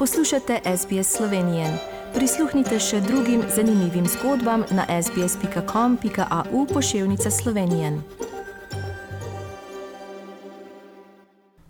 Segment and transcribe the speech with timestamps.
[0.00, 1.78] Poslušate SBS Slovenije.
[2.14, 8.00] Prisluhnite še drugim zanimivim zgodbam na sbsp.com.au pošiljka Slovenije.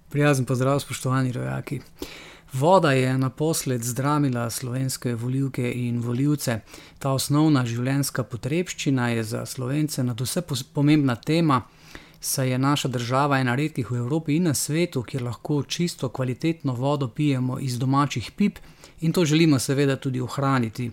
[0.08, 1.80] Prijazen pozdrav, spoštovani rojaki.
[2.52, 6.60] Voda je naposled zdramila slovenske volivke in voljivce.
[6.98, 10.42] Ta osnovna življenjska potrebščina je za slovence nadvse
[10.74, 11.62] pomembna tema
[12.20, 16.72] saj je naša država ena redkih v Evropi in na svetu, kjer lahko čisto kvalitetno
[16.72, 18.58] vodo pijemo iz domačih pip
[19.00, 20.90] in to želimo seveda tudi ohraniti.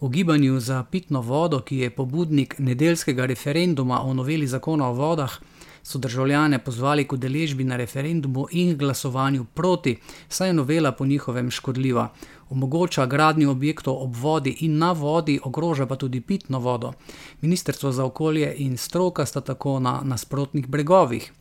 [0.00, 5.38] V gibanju za pitno vodo, ki je pobudnik nedeljskega referenduma o noveli zakona o vodah,
[5.82, 9.96] so državljane pozvali k udeležbi na referendumu in glasovanju proti,
[10.28, 12.12] saj je novela po njihovem škodljiva.
[12.50, 16.92] Omogoča gradnjo objektov ob vodi in na vodi, ogroža pa tudi pitno vodo.
[17.40, 21.32] Ministrstvo za okolje in stroka sta tako na nasprotnih bregovih.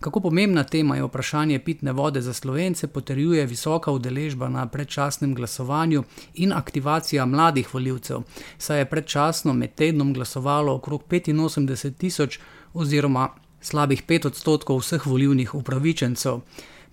[0.00, 6.04] Kako pomembna tema je vprašanje pitne vode za slovence, potrjuje visoka udeležba na predčasnem glasovanju
[6.34, 8.22] in aktivacija mladih voljivcev,
[8.58, 12.38] saj je predčasno med tednom glasovalo okrog 85 tisoč
[12.74, 13.28] oziroma
[13.64, 16.40] slabih pet odstotkov vseh volivnih upravičencev.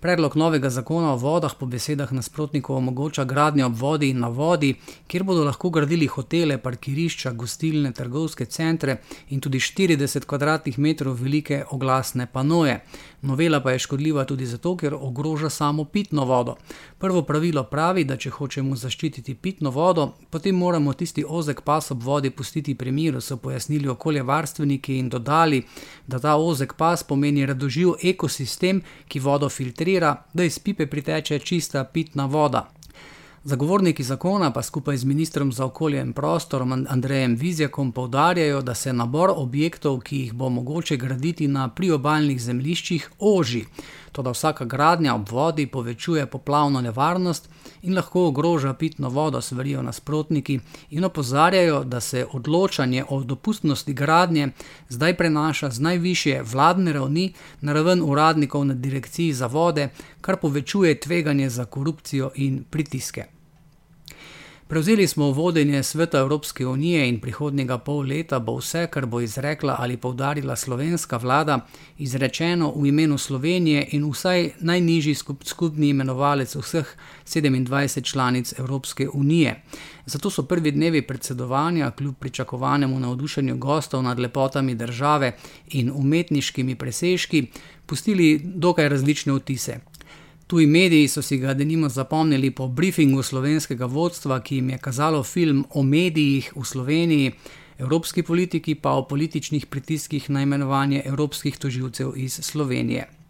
[0.02, 4.72] Predlog novega zakona o vodah po besedah nasprotnikov omogoča gradnjo ob vodi in na vodi,
[5.06, 8.96] kjer bodo lahko gradili hotele, parkirišča, gostilne, trgovske centre
[9.28, 12.80] in tudi 40 km2 velike oglasne panoje.
[13.22, 16.56] Novela pa je škodljiva tudi zato, ker ogroža samo pitno vodo.
[16.98, 22.02] Prvo pravilo pravi, da če hočemo zaščititi pitno vodo, potem moramo tisti ozek pas ob
[22.02, 25.62] vodi pustiti pri miru, so pojasnili okoljevarstveniki in dodali,
[26.12, 31.84] da ta ozek pas pomeni radoživ ekosistem, ki vodo filtrira da iz pipe priteče čista
[31.84, 32.68] pitna voda.
[33.44, 38.92] Zagovorniki zakona pa skupaj z ministrom za okolje in prostor Andrejem Vizjakom poudarjajo, da se
[38.92, 43.64] nabor objektov, ki jih bo mogoče graditi na priobalnih zemljiščih, oži.
[44.12, 47.48] Toda vsaka gradnja ob vodi povečuje poplavno nevarnost
[47.82, 50.60] in lahko ogroža pitno vodo, svarijo nasprotniki
[50.90, 54.48] in opozarjajo, da se odločanje o dopustnosti gradnje
[54.88, 59.88] zdaj prenaša z najvišje vladne ravni na raven uradnikov na direkciji za vode,
[60.20, 63.41] kar povečuje tveganje za korupcijo in pritiske.
[64.68, 69.76] Prevzeli smo vodenje sveta Evropske unije in prihodnjega pol leta bo vse, kar bo izrekla
[69.78, 71.58] ali poudarila slovenska vlada,
[71.98, 75.14] izrečeno v imenu Slovenije in vsaj najnižji
[75.44, 76.96] skupni imenovalec vseh
[77.26, 79.62] 27 članic Evropske unije.
[80.06, 85.36] Zato so prvi dnevi predsedovanja, kljub pričakovanemu navdušenju gostov nad lepotami države
[85.68, 87.46] in umetniškimi presežki,
[87.86, 89.78] pustili dokaj različne vtise.
[90.52, 95.22] Tuji mediji so si ga denimo zapomnili po briefingu slovenskega vodstva, ki jim je kazalo
[95.24, 97.32] film o medijih v Sloveniji,
[97.78, 103.21] evropski politiki pa o političnih pritiskih na imenovanje evropskih tožilcev iz Slovenije.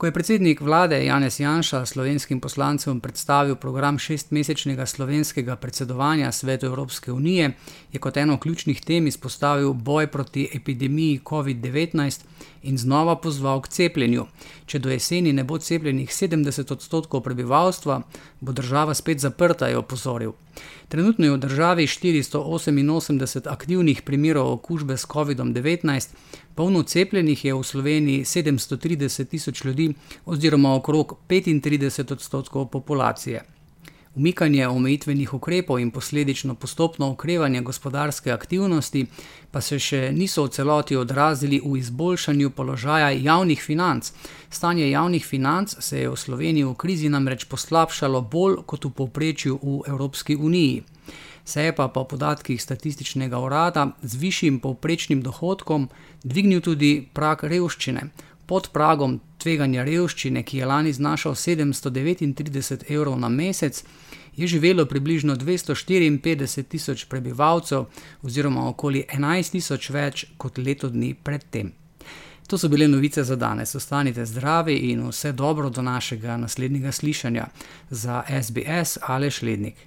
[0.00, 7.12] Ko je predsednik vlade Janez Janša slovenskim poslancem predstavil program šestmesečnega slovenskega predsedovanja svetu Evropske
[7.12, 7.50] unije,
[7.92, 12.24] je kot eno ključnih tem izpostavil boj proti epidemiji COVID-19
[12.62, 14.26] in znova pozval k cepljenju.
[14.66, 18.00] Če do jeseni ne bo cepljenih 70 odstotkov prebivalstva,
[18.40, 20.32] bo država spet zaprta, je opozoril.
[20.88, 26.08] Trenutno je v državi 488 aktivnih primerov okužbe s COVID-19,
[26.54, 29.89] polno cepljenih je v Sloveniji 730 tisoč ljudi,
[30.26, 33.42] oziroma okrog 35 odstotkov populacije.
[34.14, 39.06] Umikanje omejitvenih ukrepov in posledično postopno okrevanje gospodarske aktivnosti
[39.50, 44.12] pa se še niso v celoti odrazili v izboljšanju položaja javnih financ.
[44.50, 49.60] Stanje javnih financ se je v Sloveniji v krizi namreč poslabšalo bolj kot v povprečju
[49.62, 50.82] v Evropski uniji.
[51.44, 55.88] Se je pa po podatkih statističnega urada z višjim povprečnim dohodkom
[56.24, 58.10] dvignil tudi prak revščine.
[58.50, 63.84] Pod pragom tveganja revščine, ki je lani znašal 739 evrov na mesec,
[64.36, 67.84] je živelo približno 254 tisoč prebivalcev,
[68.26, 71.70] oziroma okoli 11 tisoč več kot leto dni predtem.
[72.50, 73.74] To so bile novice za danes.
[73.78, 77.46] Ostanite zdravi in vse dobro do našega naslednjega slišanja
[77.90, 79.86] za SBS ali Šlednik.